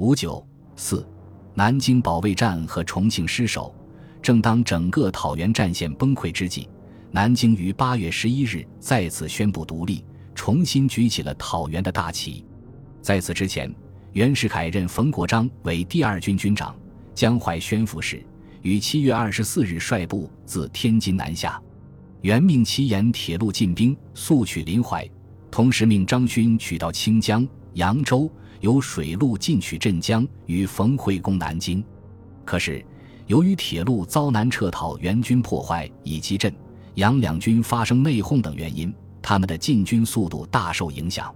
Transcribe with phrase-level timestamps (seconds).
[0.00, 0.42] 五九
[0.76, 1.06] 四，
[1.52, 3.74] 南京保卫战和重庆失守。
[4.22, 6.66] 正当整个讨袁战线崩溃之际，
[7.10, 10.02] 南京于八月十一日再次宣布独立，
[10.34, 12.46] 重新举起了讨袁的大旗。
[13.02, 13.70] 在此之前，
[14.12, 16.74] 袁世凯任冯国璋为第二军军长，
[17.14, 18.24] 江淮宣抚使，
[18.62, 21.60] 于七月二十四日率部自天津南下。
[22.22, 25.06] 袁命其沿铁路进兵，速取临淮，
[25.50, 28.30] 同时命张勋取到清江、扬州，
[28.60, 31.82] 由水路进取镇江，与冯会攻南京。
[32.44, 32.84] 可是，
[33.26, 36.52] 由于铁路遭南撤讨援军破坏，以及镇、
[36.94, 38.92] 扬两军发生内讧等原因，
[39.22, 41.34] 他们的进军速度大受影响。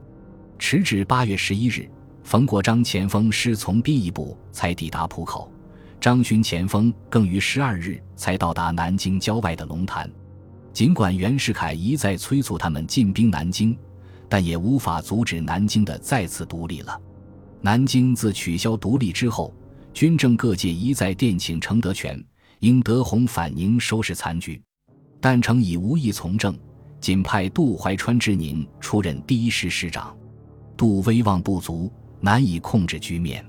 [0.58, 1.88] 迟至八月十一日，
[2.22, 5.50] 冯国璋前锋师从兵一部才抵达浦口，
[6.00, 10.10] 张勋前锋更于十二日才到达南京郊外的龙潭。
[10.72, 13.76] 尽管袁世凯一再催促他们进兵南京，
[14.28, 17.00] 但也无法阻止南京的再次独立了。
[17.64, 19.50] 南京自取消独立之后，
[19.94, 22.22] 军政各界一再电请程德全、
[22.58, 24.60] 应德宏返宁收拾残局，
[25.18, 26.54] 但程以无意从政，
[27.00, 30.14] 仅派杜怀川之宁出任第一师师长。
[30.76, 33.42] 杜威望不足，难以控制局面。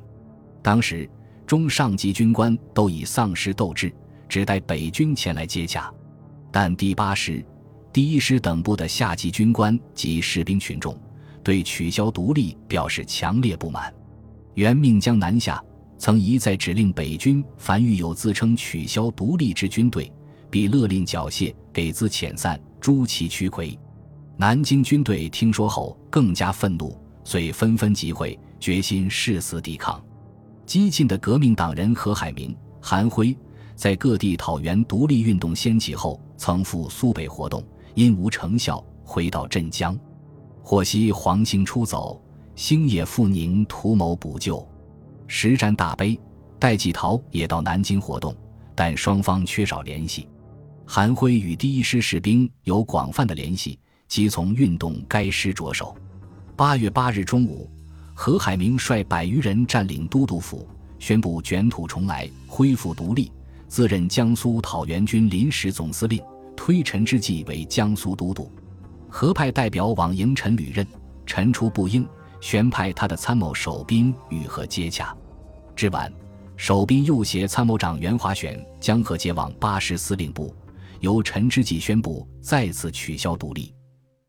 [0.61, 1.09] 当时
[1.45, 3.93] 中上级军官都已丧失斗志，
[4.29, 5.93] 只待北军前来接洽。
[6.53, 7.45] 但第八师、
[7.91, 10.97] 第一师等部的下级军官及士兵群众
[11.43, 13.93] 对取消独立表示强烈不满。
[14.55, 15.63] 原命将南下，
[15.97, 20.11] 曾一再指令北军凡遇有自称取消独立之军队，
[20.49, 23.77] 必勒令缴械，给资遣散，诛其驱魁。
[24.37, 30.01] 南京军队听说后更加愤怒，遂纷纷集会，决心誓死抵抗。
[30.65, 33.37] 激进的革命党人何海明、韩辉。
[33.75, 37.61] 在各地讨袁独立运动掀起后，曾赴苏北活动，
[37.93, 39.99] 因无成效，回到镇江。
[40.63, 42.23] 获悉黄兴出走，
[42.55, 44.65] 星野富宁图谋补救，
[45.27, 46.17] 石战大悲。
[46.57, 48.33] 戴季陶也到南京活动，
[48.73, 50.29] 但双方缺少联系。
[50.85, 53.77] 韩辉与第一师士兵有广泛的联系，
[54.07, 55.93] 即从运动该师着手。
[56.55, 57.69] 八月八日中午，
[58.13, 60.65] 何海明率百余人占领都督府，
[60.97, 63.29] 宣布卷土重来，恢复独立。
[63.67, 66.23] 自任江苏讨袁军临时总司令，
[66.55, 68.49] 推陈之际为江苏都督。
[69.09, 70.87] 何派代表往迎陈履任，
[71.25, 72.07] 陈出不应，
[72.45, 75.17] 全派他的参谋守兵与何接洽。
[75.75, 76.13] 至晚，
[76.55, 80.55] 守兵又携参谋长袁华选将何接往八师司令部，
[80.99, 83.73] 由陈之际宣布再次取消独立。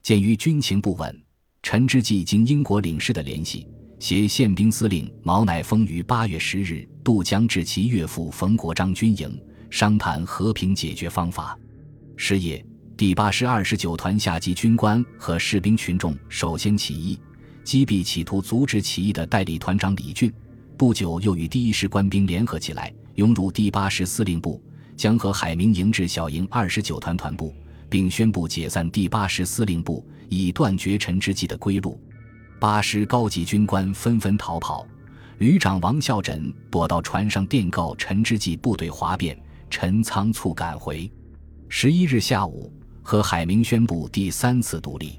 [0.02, 1.14] 鉴于军情不稳，
[1.62, 3.68] 陈之际经英国领事的联系。
[3.98, 9.38] 携宪兵司令毛乃峰于八月十日渡江至其岳父冯国璋军营，
[9.68, 11.54] 商谈和平解决方法。
[12.16, 12.64] 十夜，
[12.96, 17.20] 第八师二十九团下级军官和士兵群众首先起义，
[17.66, 20.32] 击毙企图阻止起义的代理团长李俊。
[20.76, 24.62] 不久，又与第一师官兵联合起来，涌入第八师司令部，
[24.96, 27.52] 将和海明营至小营二十九团团部，
[27.88, 32.00] 并宣布解散第八师司令部，以断绝陈之际的归路。
[32.60, 34.86] 八师高级军官纷纷逃跑，
[35.38, 39.36] 旅长王孝枕躲到船上电告陈之际部队哗变，
[39.68, 41.10] 陈仓促赶回。
[41.68, 42.72] 十一日下午，
[43.02, 45.18] 和海明宣布第三次独立。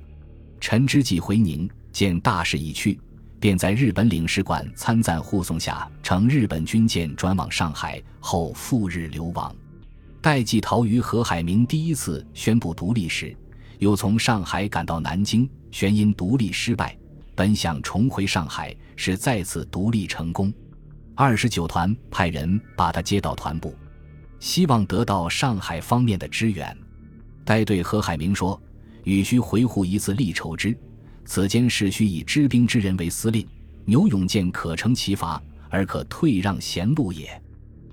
[0.61, 2.99] 陈之际回宁见大势已去，
[3.39, 9.51] 便在日本领事馆参赞护送下，乘日本军舰转往上海，后赴日流亡。
[10.21, 13.35] 戴季陶于何海明第一次宣布独立时，
[13.79, 16.95] 又从上海赶到南京，旋因独立失败。
[17.33, 20.53] 本想重回上海，使再次独立成功。
[21.15, 23.73] 二十九团派人把他接到团部，
[24.39, 26.77] 希望得到上海方面的支援。
[27.43, 28.61] 待对何海明说
[29.03, 30.77] ：“与须回沪一次立筹之，
[31.27, 33.47] 此间势需以知兵之人为司令。
[33.85, 35.39] 牛永健可乘其伐，
[35.69, 37.39] 而可退让贤路也。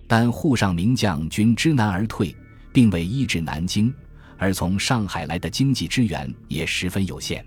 [0.06, 2.34] 但沪上名将均知难而退，
[2.72, 3.92] 并未医治南京，
[4.38, 7.44] 而从上海来的经济支援也十分有限。”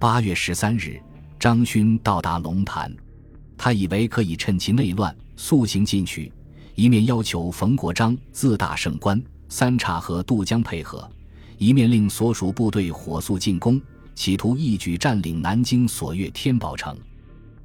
[0.00, 0.98] 八月十三日。
[1.38, 2.90] 张勋到达龙潭，
[3.58, 6.32] 他以为可以趁其内乱速行进取，
[6.74, 11.08] 一面要求冯国璋自大胜关三岔河渡江配合，
[11.58, 13.78] 一面令所属部队火速进攻，
[14.16, 16.96] 企图一举占领南京所越天宝城。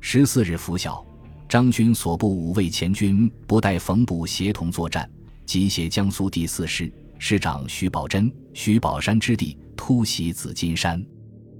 [0.02, 1.04] 十四日拂晓，
[1.50, 5.10] 张勋所部五位前军不待冯部协同作战，
[5.46, 11.04] 即携江苏第四师师长徐宝珍、徐宝山之地突袭紫金山。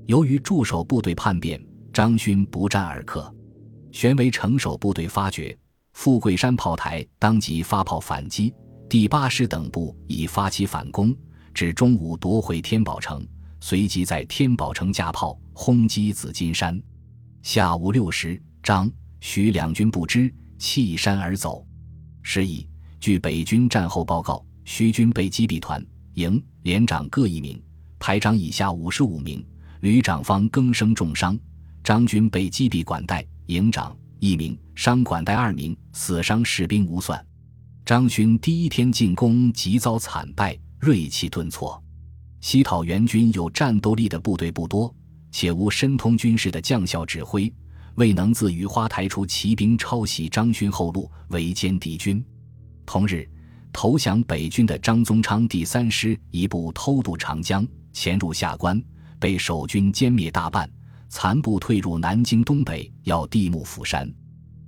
[0.06, 1.60] 由于驻守部队叛变。
[1.94, 3.36] 张勋不战而克，
[3.92, 5.54] 旋为城守部队发觉
[5.92, 8.54] 富贵山炮台，当即发炮反击。
[8.88, 11.14] 第八师等部已发起反攻，
[11.54, 13.28] 至中午夺回天宝城，
[13.62, 16.82] 随即在天宝城架炮轰击紫金山。
[17.44, 18.92] 下午六时，张
[19.22, 21.66] 徐两军不知，弃山而走。
[22.24, 22.68] 是以，
[23.00, 25.84] 据北军战后报告，徐军被击毙团、
[26.16, 27.62] 营、连长各一名，
[28.00, 29.46] 排长以下五十五名，
[29.82, 31.40] 旅长方更生重伤。
[31.84, 37.24] 张军被击毙管带、营长一名，伤管带二名，死伤士兵无算。
[37.86, 41.82] 张勋第一天进攻即遭惨败，锐气顿挫。
[42.42, 44.94] 西讨援军有战斗力的部队不多，
[45.32, 47.52] 且无深通军事的将校指挥，
[47.96, 52.24] 未能自雨花台出骑兵抄袭张勋后路，围歼敌军。
[52.86, 53.30] 同日，
[53.72, 58.82] 投降北军的张宗昌第三师一部偷渡长江，潜入下关，
[59.20, 60.70] 被守军歼灭大半，
[61.10, 64.12] 残部退入南京东北，要地目釜山。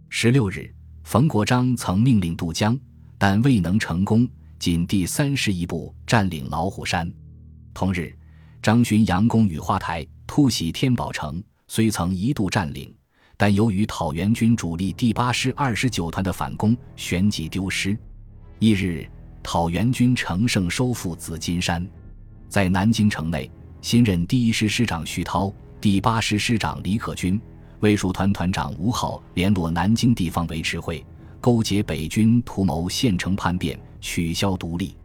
[0.09, 0.71] 十六日，
[1.03, 2.79] 冯国璋曾命令渡江。
[3.17, 4.27] 但未能成功，
[4.59, 7.09] 仅第三师一部占领老虎山。
[7.73, 8.15] 同日，
[8.61, 12.93] 张勋佯攻雨花台，突袭天宝城，虽曾一度占领，
[13.35, 17.97] 但由于讨袁军主力第八师二十九团的反攻，旋即丢失。
[18.59, 19.09] 翌日，
[19.41, 21.85] 讨袁军乘胜收复紫金山。
[22.47, 23.49] 在南京城内，
[23.81, 27.41] 新任第一师师长徐涛、第八师师长李可军、
[27.79, 31.03] 卫戍团团长吴浩联络南京地方维持会。
[31.41, 34.95] 勾结北军，图谋县城叛变，取消独立。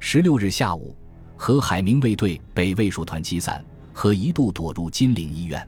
[0.00, 0.96] 十六日下午，
[1.36, 5.66] 何海明卫队被卫戍团击散，和一度躲入金陵医院。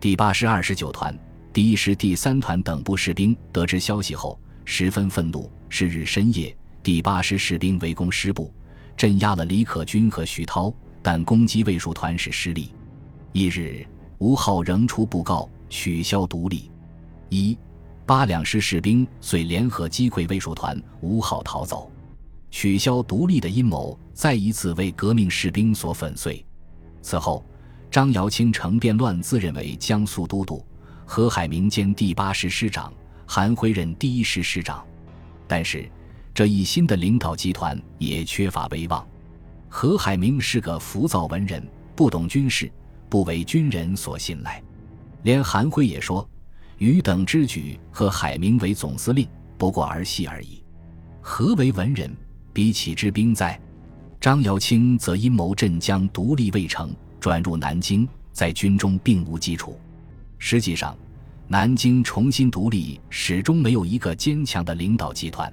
[0.00, 1.16] 第八师二十九团、
[1.52, 5.50] 第一师第三团等部士兵得知消息后，十分愤怒。
[5.68, 8.52] 是日深夜，第八师士兵围攻师部，
[8.96, 10.72] 镇压了李可军和徐涛，
[11.02, 12.72] 但攻击卫戍团时失利。
[13.32, 13.86] 翌日，
[14.18, 16.70] 吴浩仍出布告，取消独立。
[17.28, 17.56] 一。
[18.06, 21.90] 八两师士兵遂联合击溃卫戍团，吴浩逃走，
[22.50, 26.44] 取消独立的阴谋再一次为革命士兵所粉碎。
[27.02, 27.44] 此后，
[27.90, 30.64] 张瑶卿乘变乱自认为江苏都督，
[31.04, 32.92] 何海明兼第八师师长，
[33.26, 34.84] 韩辉任第一师师长。
[35.46, 35.88] 但是，
[36.34, 39.06] 这一新的领导集团也缺乏威望。
[39.68, 42.70] 何海明是个浮躁文人，不懂军事，
[43.08, 44.62] 不为军人所信赖。
[45.22, 46.28] 连韩辉也说。
[46.78, 49.26] 余等之举和海明为总司令
[49.56, 50.62] 不过儿戏而已，
[51.22, 52.14] 何为文人？
[52.56, 53.60] 比起之兵在，
[54.18, 59.78] 张瑶清则阴谋镇江独立未成，转入南京，在军中并无基础。
[60.38, 60.96] 实际上，
[61.48, 65.52] 南京重新独立始终没有一个坚强的领导集团。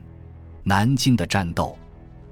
[0.63, 1.77] 南京的战斗，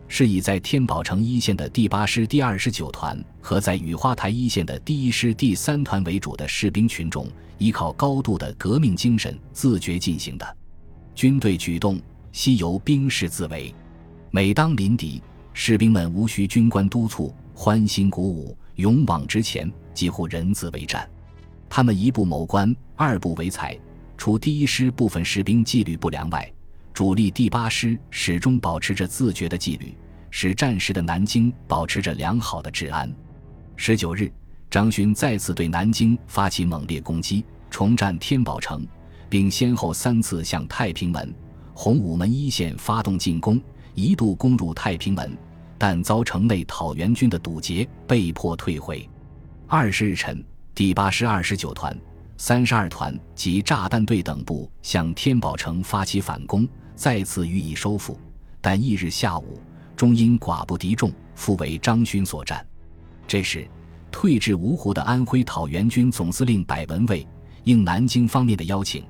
[0.08, 7.28] 是以在天宝城一线的第八师第二十九团和在雨花台一线的第一师第三团为主的士兵群众。
[7.58, 10.58] 依靠高度的革命精神自觉进行的
[11.14, 12.00] 军队举动，
[12.32, 13.76] 悉由兵士自为。
[14.34, 21.06] 每当临敌，士兵们无需军官督促，欢欣鼓舞，勇往直前，几乎人自为战。
[21.70, 23.78] 他们一不谋官，二不为财。
[24.18, 26.50] 除第一师部分士兵纪律不良外，
[26.94, 29.94] 主力第八师始终保持着自觉的纪律，
[30.30, 33.14] 使战时的南京保持着良好的治安。
[33.76, 34.32] 十九日。
[34.70, 38.88] 张勋再次对南京发起猛烈攻击，重占天宝城，
[39.28, 41.36] 并先后三次向太平门、
[41.74, 43.62] 洪武门一线发动进攻，
[43.94, 45.38] 一度攻入太平门，
[45.78, 49.08] 但遭城内讨袁军的堵截，被迫退回。
[49.68, 50.44] 二十日晨，
[50.76, 51.96] 第八师二十九团、
[52.38, 58.20] 三十二团及炸弹队等部向天宝城发起反攻，再次予以收复，
[58.60, 59.60] 但翌日下午，
[59.96, 62.66] 终因寡不敌众，复为张勋所占。
[63.28, 63.68] 这时。
[64.14, 67.26] 退至芜湖的安徽讨袁军总司令柏文蔚，
[67.64, 69.06] 应南京方面的邀请，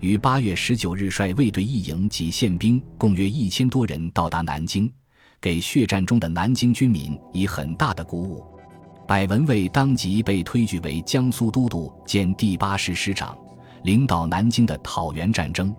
[0.00, 4.92] 于八月十九日率卫队一营及宪兵共约一千多人到达南京，
[5.40, 8.44] 给血战中的南京军民以很大的鼓舞。
[9.06, 13.36] 柏文蔚当即被推举为江苏都督兼第八师师长，
[13.84, 15.74] 领导南京的讨袁战争。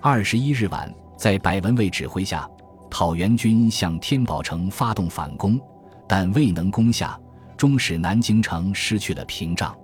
[0.00, 2.48] 二十一日晚，在柏文蔚指挥下，
[2.88, 5.60] 讨袁军向天宝城发动反攻，
[6.08, 7.18] 但未能攻下。
[7.56, 9.76] 终使南京城失去了屏障，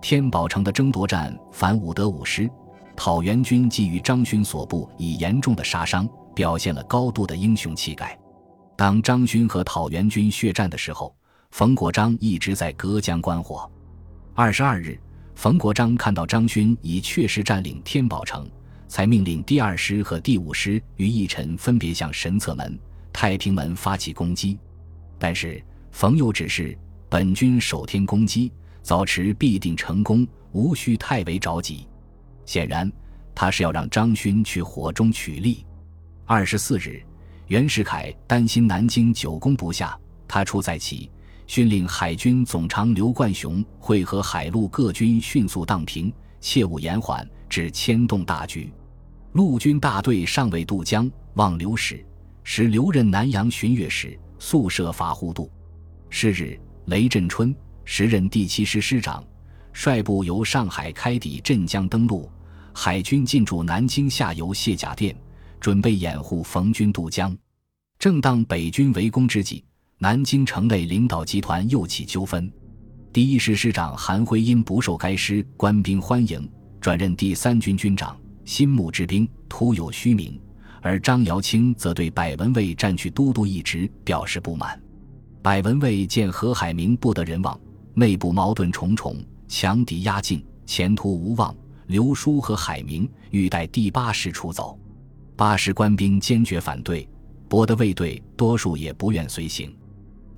[0.00, 2.50] 天宝城的争夺战反武德五师，
[2.96, 8.18] 讨袁军基于张勋所部以严重的杀伤，表现了高度的英雄气概。
[8.76, 11.14] 当张勋和讨袁军血战的时候，
[11.50, 13.70] 冯国璋一直在隔江观火。
[14.34, 14.98] 二十二日，
[15.34, 18.48] 冯国璋看到张勋已确实占领天宝城，
[18.88, 22.78] 才命令第二师和第五师于一晨分别向神策门、
[23.12, 24.58] 太平门发起攻击，
[25.18, 26.76] 但是冯又指示。
[27.08, 31.86] 本军守天攻击，早迟必定成功，无需太为着急。
[32.52, 32.92] 显然，
[33.34, 35.64] 他是要让张勋去火中取栗。
[36.26, 37.02] 二十四日，
[37.46, 41.10] 袁世凯担心南京久攻不下，他出在起，
[41.46, 48.70] 训令海军总长刘冠雄会和海陆各军迅速荡平，切勿延缓，致牵动大局。
[49.32, 52.04] 陆军大队尚未渡江，望刘使，
[52.44, 55.50] 时留任南阳巡阅使，速设法护渡。
[56.10, 57.56] 是日，雷震春
[57.86, 59.24] 时任第七师师长，
[59.72, 62.30] 率部由上海开抵镇江登陆，
[62.74, 65.14] 海军进驻南京下游卸甲店，
[65.60, 67.36] 准备掩护冯军渡江。
[67.98, 69.64] 正当北军围攻之际，
[69.98, 72.50] 南京城内领导集团又起纠纷。
[73.12, 76.48] 第一师师长韩辉因不受该师官兵欢迎，
[76.80, 80.40] 转任第三军军长，心慕之兵，徒有虚名；
[80.80, 84.80] 而张瑶清则对百文蔚占据都督一职表示不满。
[85.42, 87.60] 百文蔚见何海明不得人望，
[87.94, 91.54] 内部矛盾重重，强敌压境，前途无望。
[91.86, 94.78] 刘书和海明欲带第八师出走，
[95.36, 97.08] 八师官兵坚决反对，
[97.48, 99.74] 博得卫队多数也不愿随行，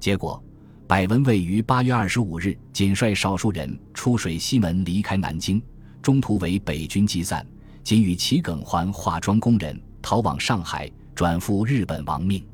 [0.00, 0.42] 结果。
[0.86, 5.60] 百文蔚于八月二十五日仅率少数人出水西门离开南京，
[6.02, 7.44] 中途为北军击散，
[7.82, 12.46] 仅与齐耿还化妆工人逃往上海，转赴日本亡命。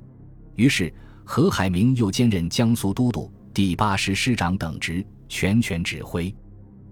[0.54, 0.94] 于是
[1.24, 6.32] 何海明又兼任江苏都督、第八师师长等职，全权指挥。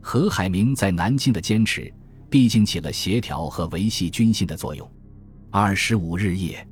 [0.01, 1.93] 何海明在南京的坚持，
[2.31, 4.91] 毕竟起了协调和维系军心的作用。
[5.51, 6.67] 二十五日夜，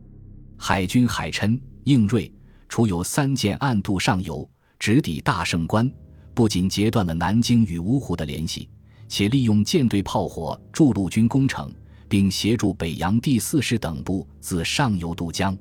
[0.56, 2.32] 海军海琛、应瑞
[2.68, 4.48] 除有三舰暗渡上游。
[4.78, 5.90] 直抵大胜关，
[6.34, 8.68] 不仅截断了南京与芜湖的联系，
[9.08, 11.72] 且利用舰队炮火助陆军攻城，
[12.10, 15.56] 并协助北洋第四师等部自上游渡江。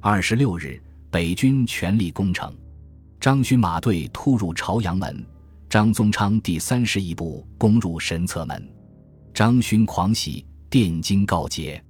[0.00, 2.52] 二十六日，北军全力攻城，
[3.20, 5.24] 张勋马队突入朝阳门，
[5.68, 8.66] 张宗昌第三十一部攻入神策门，
[9.34, 11.82] 张勋狂喜，电惊告捷。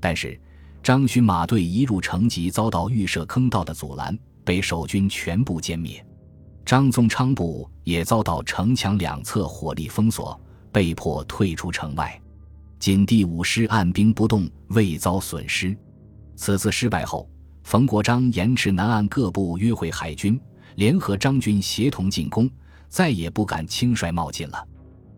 [0.00, 0.40] 但是，
[0.82, 6.02] 张勋马队一入城即遭到预设坑道的阻拦，被守军全部歼灭。
[6.64, 10.40] 张宗昌部也遭到城墙两侧火力封锁，
[10.72, 12.18] 被迫退出城外。
[12.78, 15.76] 仅第五师按兵不动，未遭损失。
[16.34, 17.28] 此次失败后，
[17.62, 20.40] 冯国璋延迟南岸各部约会海军，
[20.76, 22.48] 联合张军协同进攻，
[22.88, 24.68] 再也不敢轻率冒进了。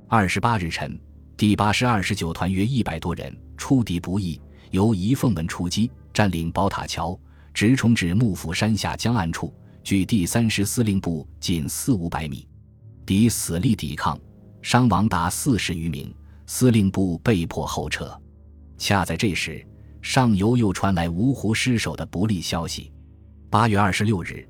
[0.09, 1.01] 二十八日晨，
[1.37, 7.19] 第八师二十九团约一百多人出敌不意，由仪凤门出击，占领宝塔桥，
[7.55, 9.55] 直冲至幕府山下江岸处。
[9.83, 12.47] 距第三师司令部仅四五百米，
[13.07, 14.21] 敌死力抵抗，
[14.61, 16.15] 伤亡达四十余名，
[16.47, 18.15] 司令部被迫后撤。
[18.77, 19.67] 恰在这时，
[20.03, 22.93] 上游又传来芜湖失守的不利消息。
[23.49, 24.47] 八月二十六日，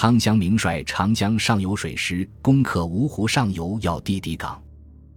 [0.00, 4.62] 汤湘明率长江上游水师攻克芜湖上游要地底港。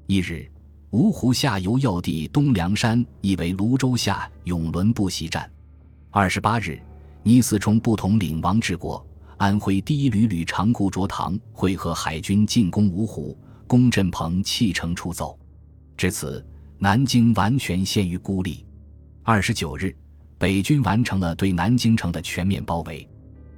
[0.07, 0.49] 一日，
[0.89, 5.47] 芜湖下游要地东梁山亦为泸州下永伦不习战。
[6.09, 6.81] 二十八日，
[7.21, 9.05] 倪嗣冲部统领王治国。
[9.37, 15.37] 安徽第一旅旅长顾卓堂会合海军进攻芜湖，龚振鹏弃城出走，
[15.95, 16.43] 至此
[16.79, 18.65] 南京完全陷于孤立。
[19.21, 19.95] 二十九日，
[20.39, 23.07] 北军完成了对南京城的全面包围。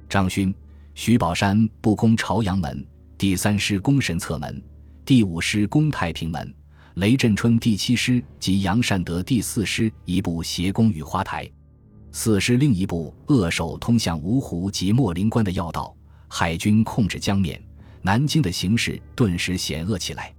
[0.06, 0.54] 张勋、
[0.96, 2.86] 徐宝山不攻朝阳门，
[3.18, 4.62] 第三师攻神策门，
[5.04, 6.54] 第五师攻太平门，
[6.94, 11.50] 雷震春第七师及杨善德第四师一部协攻雨花台。
[12.12, 15.94] 四师另一部扼守通向芜湖及莫林关的要道，
[16.28, 17.60] 海军控制江面，
[18.00, 20.32] 南京的形势顿时险恶起来。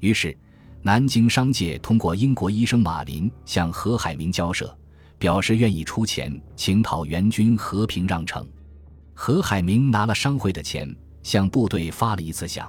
[0.00, 0.36] 于是，
[0.82, 4.76] 南京商界通过英国医生马林向何海明交涉，
[5.16, 8.44] 表示愿意出钱请讨元军和平让城。
[9.14, 12.66] 何海明拿了商会的钱，向部队发了一次饷，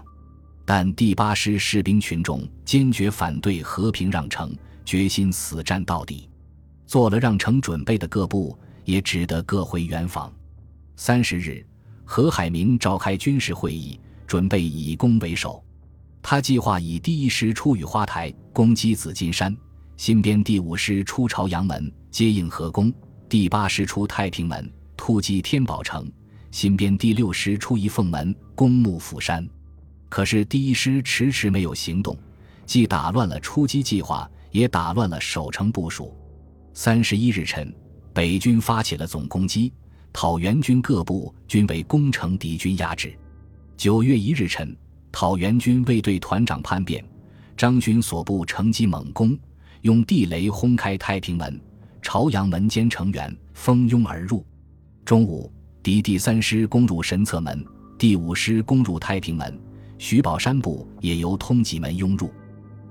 [0.65, 6.29] 但第八师士兵群众坚决反对和平让城，决心死战到底。
[6.85, 10.31] 做了让城准备的各部也只得各回原防。
[10.95, 11.65] 三十日，
[12.05, 15.63] 何海明召开军事会议，准备以攻为守。
[16.21, 19.55] 他计划以第一师出雨花台攻击紫金山，
[19.97, 22.93] 新编第五师出朝阳门接应河攻，
[23.27, 26.09] 第八师出太平门突击天宝城，
[26.53, 29.43] 新编第六师出一凤门攻木釜山。
[30.07, 32.15] 可是第一师迟迟没有行动，
[32.63, 36.15] 既打乱了出击计划，也打乱了守城部署。
[36.71, 37.73] 三十一日晨，
[38.13, 39.73] 北军发起了总攻击，
[40.13, 43.11] 讨袁军各部均为攻城敌军压制。
[43.75, 44.77] 九月一日晨，
[45.11, 47.03] 讨袁军卫队团长叛变，
[47.57, 49.35] 张军所部乘机猛攻，
[49.81, 51.59] 用地雷轰开太平门、
[51.99, 54.45] 朝阳门间成员，蜂拥而入。
[55.03, 55.51] 中午，
[55.83, 57.61] 敌第三师攻入神策门，
[57.97, 59.59] 第五师攻入太平门，
[59.97, 62.31] 徐宝山部也由通济门拥入。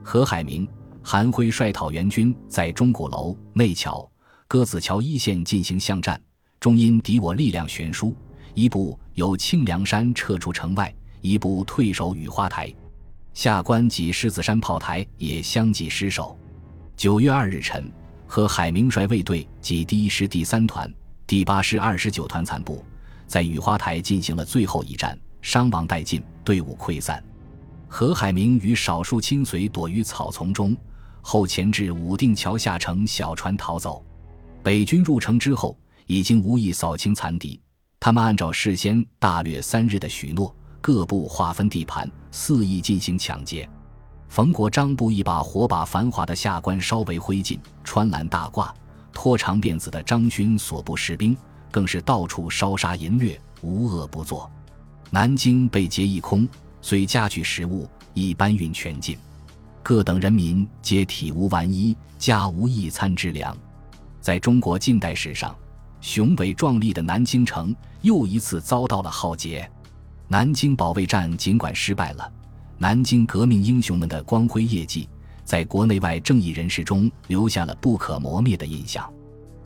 [0.02, 0.68] 何海明。
[1.04, 4.08] 韩辉率讨袁军在钟鼓楼、内桥、
[4.46, 6.20] 鸽子桥一线进行巷战，
[6.61, 8.14] 终因敌我力量悬殊，
[8.54, 12.72] 一部由清凉山撤出城外，一部退守雨花台。
[13.34, 16.38] 下关及狮子山炮台也相继失守。
[16.94, 17.90] 九月二日晨，
[18.26, 20.88] 和海明率卫队及第一师第三团、
[21.26, 22.85] 第八师二十九团残部，
[23.26, 27.23] 在雨花台进行了最后一战，伤亡殆尽，队伍溃散。
[27.88, 30.76] 何海明与少数亲随躲于草丛中，
[31.21, 34.05] 后潜至武定桥下乘小船逃走。
[34.62, 37.61] 北军入城之后，已经无意扫清残敌。
[38.00, 43.69] 他们按照事先大略三日的许诺，各部划分地盘，肆意进行抢劫。
[44.29, 48.73] 冯国璋部一把火把繁华的下关烧为灰烬，穿蓝大褂、
[49.12, 51.37] 拖长辫子的张勋所部士兵
[51.71, 54.50] 更是到处烧杀淫掠，无恶不作。
[55.11, 56.49] 南京被劫一空。
[56.85, 59.16] 虽家具食物已搬运全尽，
[59.85, 63.57] 各等人民皆体无完衣，家无一餐之粮。
[64.21, 65.54] 在中国近代史上，
[66.00, 69.71] 雄伟壮丽的南京城又一次遭到了浩劫。
[70.26, 72.28] 南京保卫战尽管失败了，
[72.78, 75.09] 南京革命英雄们的光辉业绩
[75.52, 79.06] 在国内外正义人士中留下了不可磨灭的印象。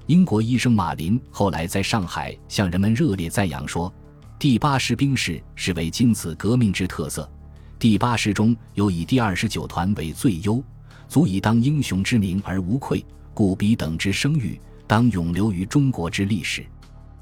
[0.07, 3.95] 英国医生马林后来在上海向人们热烈赞扬说。
[4.37, 7.31] 第八师兵士是为今此革命之特色，
[7.79, 10.61] 第八师中有以第二十九团为最优，
[11.07, 16.67] 足以当英雄之名而无愧，故彼等之声誉当永留于中国之历史。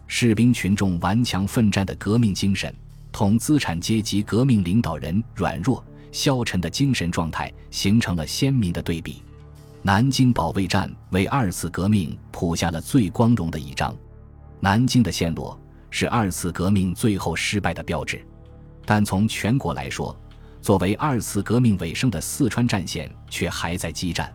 [0.07, 2.75] 士兵群众顽强奋战的革命精神，
[3.13, 9.23] 同资产阶级革命领导人软弱消沉的精神状态形成了鲜明的对比。
[9.83, 13.95] 南京保卫战为二次革命谱下了最光荣的一章。
[14.61, 15.61] 南京的陷落。
[15.97, 18.21] 是二次革命最后失败的标志，
[18.85, 20.17] 但从全国来说，
[20.61, 24.35] 作为二次革命尾声的四川战线却还在激战。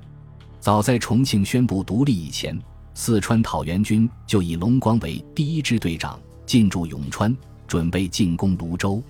[0.62, 2.58] 早在重庆宣布独立以前，
[2.94, 7.36] 四川讨袁军就以龙光为第一支队长进驻永川，
[7.68, 9.04] 准备进攻泸州。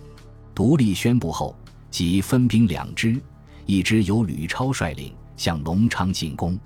[0.56, 1.56] 独立宣布后，
[1.90, 3.20] 即分兵两支，
[3.66, 6.58] 一支由吕超率领向隆昌进攻，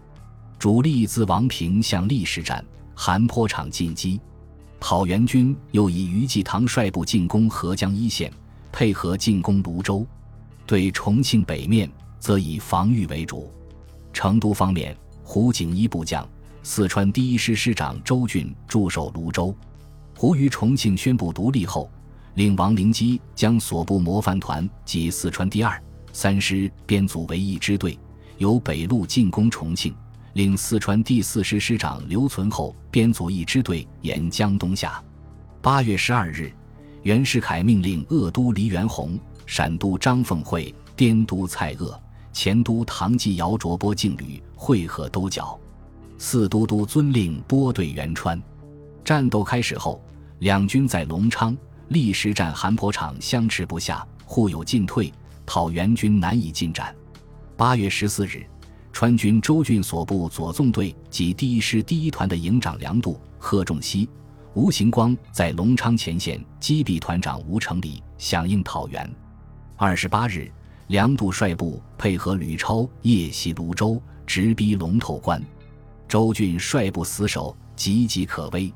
[0.60, 2.64] 主力自王平向历史站、
[2.96, 4.20] 韩坡场进击。
[4.80, 8.32] 讨袁军又以余继堂率部进攻合江一线，
[8.72, 10.06] 配合进攻泸州；
[10.66, 13.50] 对重庆北面则以防御为主。
[14.12, 16.28] 成都方面，胡景一部将、
[16.64, 19.56] 四川第一师师长周俊驻守泸州。
[20.18, 21.90] 胡于重庆宣布独立后，
[22.36, 27.98] 令王灵基将所部模范团及四川第二、三师编组为一支队，
[28.38, 29.94] 由北路进攻重庆。
[30.34, 35.00] 令四川第四师师长刘存厚编组一支队沿江东下。
[35.62, 36.52] 八月十二日，
[37.04, 41.96] 袁世凯命令鄂都黎元洪、陕都张凤会、滇都蔡锷、
[42.32, 45.56] 前都唐继尧着波劲旅会合兜角，
[46.18, 48.42] 四都督遵令拨队援川。
[49.06, 50.04] 战斗开始后，
[50.40, 51.56] 两军在隆昌、
[51.94, 55.14] 历时战韩坡场相持不下，互有进退，
[55.46, 56.94] 讨袁军难以进展。
[57.56, 58.46] 八月十四日。
[58.92, 64.08] 川军周俊所部左纵队及第一师第一团的营长梁度、贺仲熙、
[64.54, 69.12] 吴行光在隆昌前线击毙团长吴成礼，响应讨袁。
[69.78, 70.52] 二十八日，
[70.90, 75.44] 梁度率部配合吕超夜袭泸州，直逼龙头关。
[76.08, 78.72] 周俊率部死守，岌岌可危。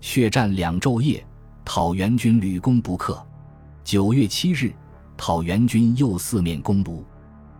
[0.00, 1.22] 血战两昼夜，
[1.64, 3.24] 讨袁军屡攻不克。
[3.84, 4.72] 九月七日，
[5.16, 7.04] 讨袁军又四面攻泸，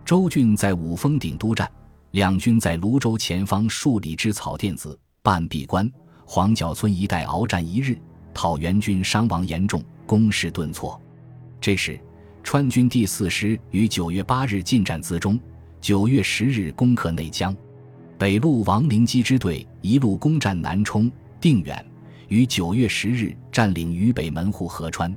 [0.04, 1.70] 周俊在五峰顶督战。
[2.12, 5.88] 两军在泸州前方数里之草甸子、半壁关、
[6.24, 7.96] 黄角村一带鏖战一日，
[8.34, 11.00] 讨袁军伤亡严重，攻势顿挫。
[11.60, 12.00] 这时，
[12.42, 15.38] 川军第四师于九月八日进占资中，
[15.80, 17.56] 九月十日攻克内江。
[18.18, 21.10] 北路王灵基支队一路攻占南充、
[21.40, 21.84] 定远，
[22.30, 25.14] 于九月十日占领渝北门户河川。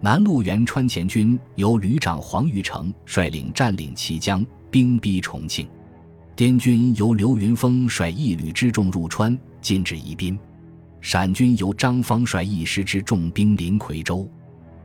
[0.00, 5.68] 南路原川前军由旅长黄玉成率领占领綦江，兵逼重庆。
[6.36, 10.36] 滇军由刘云峰率一旅之众入川，进至宜宾；
[11.00, 14.28] 陕军由张方率一师之重兵临夔州。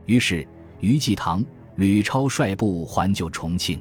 [0.06, 0.44] 于是，
[0.80, 1.44] 于继堂、
[1.76, 3.80] 吕超率部还救重庆，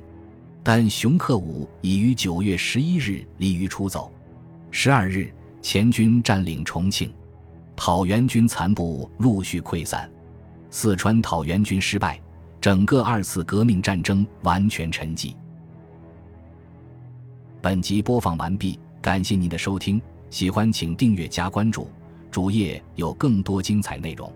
[0.62, 4.12] 但熊克武已于九月十一日离渝出走。
[4.70, 7.12] 十二日，前军占领重庆，
[7.80, 10.12] 讨袁军残部陆续溃散，
[10.70, 12.22] 四川讨袁军失败，
[12.60, 15.34] 整个二次革命战争完全沉寂。
[17.62, 21.90] 本集播放完毕，感谢您的收听，喜欢请订阅加关注，
[22.30, 24.30] 主页有更多精彩内容。